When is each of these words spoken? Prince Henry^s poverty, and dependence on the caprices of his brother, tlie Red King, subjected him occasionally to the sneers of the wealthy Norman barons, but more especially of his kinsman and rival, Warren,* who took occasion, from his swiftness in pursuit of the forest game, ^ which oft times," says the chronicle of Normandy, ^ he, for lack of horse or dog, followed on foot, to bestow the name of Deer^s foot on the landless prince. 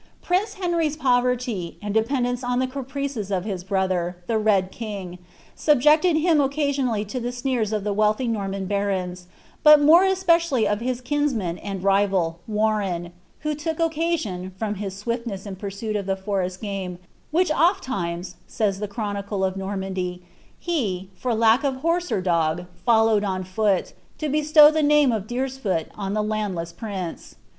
Prince 0.23 0.55
Henry^s 0.55 0.97
poverty, 0.97 1.77
and 1.79 1.93
dependence 1.93 2.43
on 2.43 2.57
the 2.57 2.65
caprices 2.65 3.29
of 3.29 3.45
his 3.45 3.63
brother, 3.63 4.17
tlie 4.27 4.43
Red 4.43 4.71
King, 4.71 5.19
subjected 5.53 6.15
him 6.17 6.41
occasionally 6.41 7.05
to 7.05 7.19
the 7.19 7.31
sneers 7.31 7.71
of 7.71 7.83
the 7.83 7.93
wealthy 7.93 8.27
Norman 8.27 8.65
barons, 8.65 9.27
but 9.61 9.79
more 9.79 10.03
especially 10.03 10.67
of 10.67 10.79
his 10.79 11.01
kinsman 11.01 11.59
and 11.59 11.83
rival, 11.83 12.39
Warren,* 12.47 13.11
who 13.41 13.53
took 13.53 13.79
occasion, 13.79 14.51
from 14.57 14.73
his 14.81 14.97
swiftness 14.97 15.45
in 15.45 15.55
pursuit 15.55 15.95
of 15.95 16.07
the 16.07 16.15
forest 16.17 16.61
game, 16.61 16.93
^ 16.97 16.99
which 17.29 17.51
oft 17.51 17.83
times," 17.83 18.37
says 18.47 18.79
the 18.79 18.87
chronicle 18.87 19.43
of 19.43 19.55
Normandy, 19.55 20.21
^ 20.23 20.25
he, 20.57 21.11
for 21.13 21.31
lack 21.35 21.63
of 21.63 21.75
horse 21.85 22.11
or 22.11 22.21
dog, 22.21 22.65
followed 22.83 23.23
on 23.23 23.43
foot, 23.43 23.93
to 24.17 24.29
bestow 24.29 24.71
the 24.71 24.81
name 24.81 25.11
of 25.11 25.27
Deer^s 25.27 25.59
foot 25.59 25.89
on 25.95 26.15
the 26.15 26.23
landless 26.23 26.73
prince. 26.73 27.35